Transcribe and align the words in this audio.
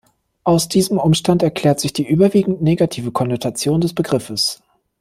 Aus 0.43 0.67
diesem 0.67 0.97
Umstand 0.97 1.43
erklärt 1.43 1.79
sich 1.79 1.93
die 1.93 2.07
überwiegend 2.09 2.59
negative 2.63 3.11
Konnotation 3.11 3.81
des 3.81 3.93
Begriffs. 3.93 4.59